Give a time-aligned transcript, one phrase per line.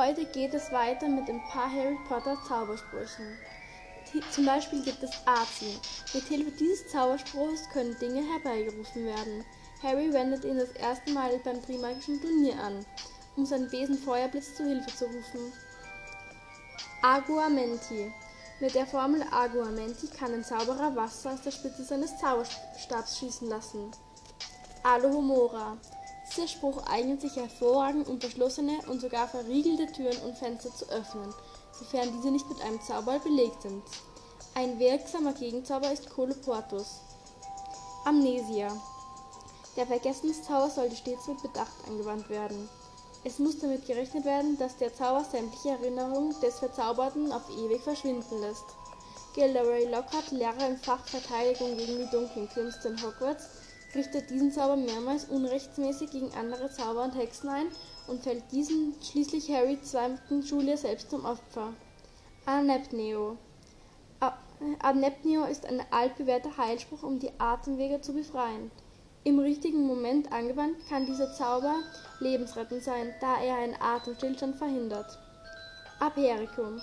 [0.00, 3.36] Heute geht es weiter mit ein paar Harry Potter Zaubersprüchen.
[4.30, 5.78] Zum Beispiel gibt es Arzi.
[6.14, 9.44] Mit Hilfe dieses Zauberspruchs können Dinge herbeigerufen werden.
[9.82, 12.86] Harry wendet ihn das erste Mal beim Trimagischen Turnier an,
[13.36, 15.52] um seinen Besen Feuerblitz zu Hilfe zu rufen.
[17.02, 18.10] Aguamenti.
[18.58, 23.90] Mit der Formel Aguamenti kann ein Zauberer Wasser aus der Spitze seines Zauberstabs schießen lassen.
[24.82, 25.76] Alohomora.
[26.40, 31.34] Dieser Spruch eignet sich hervorragend, um verschlossene und sogar verriegelte Türen und Fenster zu öffnen,
[31.78, 33.82] sofern diese nicht mit einem Zauber belegt sind.
[34.54, 37.00] Ein wirksamer Gegenzauber ist Coloportus.
[38.06, 38.74] Amnesia.
[39.76, 42.70] Der Vergessenszauber sollte stets mit Bedacht angewandt werden.
[43.22, 48.40] Es muss damit gerechnet werden, dass der Zauber sämtliche Erinnerungen des Verzauberten auf ewig verschwinden
[48.40, 48.64] lässt.
[49.34, 53.44] Gilderoy Lockhart, Lehrer im Fach Verteidigung gegen die dunklen Künste in Hogwarts,
[53.94, 57.66] richtet diesen Zauber mehrmals unrechtsmäßig gegen andere Zauber und Hexen ein
[58.06, 61.72] und fällt diesen schließlich Harry zweiten Schuljahr selbst zum Opfer.
[62.46, 63.36] Anepneo
[64.82, 68.70] Anepneo ist ein altbewährter Heilspruch, um die Atemwege zu befreien.
[69.24, 71.76] Im richtigen Moment angewandt kann dieser Zauber
[72.20, 75.18] lebensrettend sein, da er einen Atemstillstand verhindert.
[75.98, 76.80] Apericum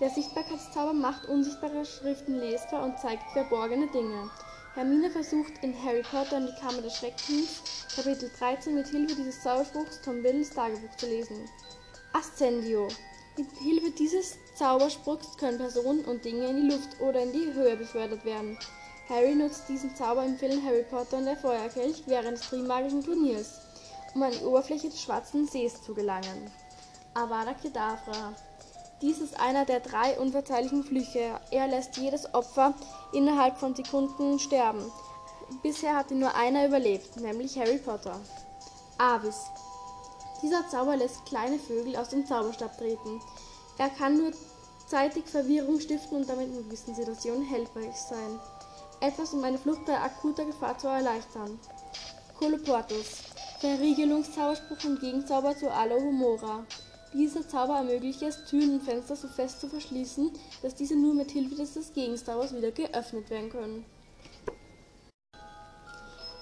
[0.00, 4.30] Der Sichtbarkeitszauber macht unsichtbare Schriften lesbar und zeigt verborgene Dinge.
[4.74, 7.60] Hermine versucht in Harry Potter und die Kammer des Schreckens,
[7.96, 11.48] Kapitel 13, mit Hilfe dieses Zauberspruchs Tom Riddles Tagebuch zu lesen.
[12.12, 12.86] Ascendio.
[13.36, 17.76] Mit Hilfe dieses Zauberspruchs können Personen und Dinge in die Luft oder in die Höhe
[17.76, 18.56] befördert werden.
[19.08, 23.60] Harry nutzt diesen Zauber im Film Harry Potter und der Feuerkelch während des Trimagischen Turniers,
[24.14, 26.48] um an die Oberfläche des Schwarzen Sees zu gelangen.
[27.14, 28.34] Avada Kedavra.
[29.02, 31.40] Dies ist einer der drei unverzeihlichen Flüche.
[31.50, 32.74] Er lässt jedes Opfer
[33.12, 34.92] innerhalb von Sekunden sterben.
[35.62, 38.20] Bisher hatte nur einer überlebt, nämlich Harry Potter.
[38.98, 39.46] Avis.
[40.42, 43.20] Dieser Zauber lässt kleine Vögel aus dem Zauberstab treten.
[43.78, 44.32] Er kann nur
[44.86, 48.38] zeitig Verwirrung stiften und damit in gewissen Situationen helferlich sein.
[49.00, 51.58] Etwas, um eine Flucht bei akuter Gefahr zu erleichtern.
[52.38, 53.22] Coloportus.
[53.60, 56.64] Verriegelungszauberspruch und Gegenzauber zu Alohomora.
[57.12, 60.30] Dieser Zauber ermöglicht es, Türen und Fenster so fest zu verschließen,
[60.62, 63.84] dass diese nur mit Hilfe des Gegenzaubers wieder geöffnet werden können.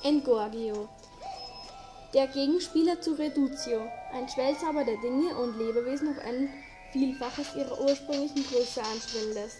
[0.02, 0.88] Engorgio.
[2.12, 6.50] Der Gegenspieler zu Redutio, ein Schwellzauber, der Dinge und Lebewesen auf ein
[6.92, 9.58] Vielfaches ihrer ursprünglichen Größe anschwellen lässt.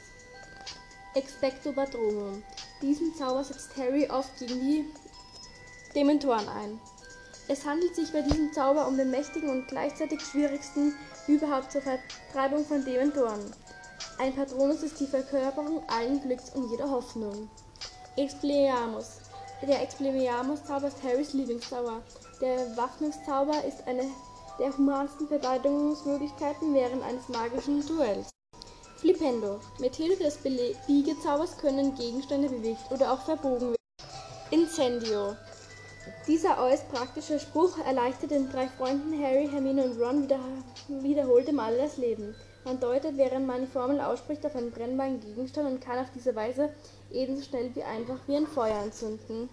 [1.15, 2.43] Expecto Patronum.
[2.81, 4.85] Diesen Zauber setzt Harry oft gegen die
[5.95, 6.81] Dementoren ein.
[7.51, 10.95] Es handelt sich bei diesem Zauber um den mächtigen und gleichzeitig schwierigsten
[11.27, 13.41] überhaupt zur Vertreibung von Dementoren.
[14.19, 17.49] Ein Patronus ist die Verkörperung allen Glücks und jeder Hoffnung.
[18.17, 19.21] Expelliarmus.
[19.63, 22.03] Der Expelliarmus-Zauber ist Harrys Lieblingszauber.
[22.41, 24.05] Der Bewaffnungszauber ist eine
[24.59, 28.29] der humansten Verteidigungsmöglichkeiten während eines magischen Duells.
[28.97, 29.61] Flipendo.
[29.79, 30.39] Mit Hilfe des
[30.87, 33.77] Biegezaubers können Gegenstände bewegt oder auch verbogen werden.
[34.51, 35.37] Incendio.
[36.27, 40.39] Dieser äußerst praktische Spruch erleichtert den drei Freunden Harry, Hermine und Ron wieder,
[40.89, 42.35] wiederholte Male das Leben.
[42.65, 46.35] Man deutet, während man die Formel ausspricht, auf einen brennbaren Gegenstand und kann auf diese
[46.35, 46.71] Weise
[47.11, 49.49] ebenso schnell wie einfach wie ein Feuer entzünden.